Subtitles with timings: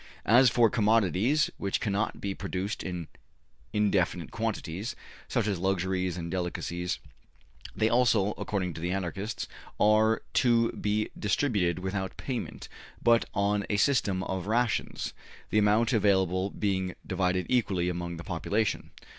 [0.25, 3.07] As for commodities which cannot be produced in
[3.71, 4.95] indefinite quantities,
[5.27, 6.97] such as luxuries and delicacies,
[7.75, 9.47] they also, according to the Anarchists,
[9.79, 12.67] are to be distributed without payment,
[13.03, 15.13] but on a system of rations,
[15.51, 18.89] the amount available being divided equally among the population.